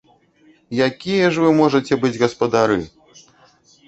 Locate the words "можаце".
1.59-1.93